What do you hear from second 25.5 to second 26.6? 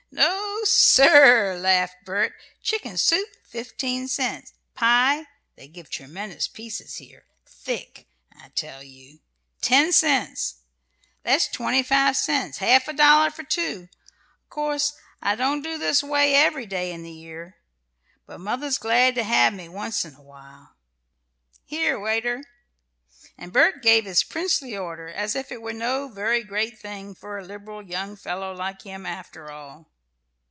it were no very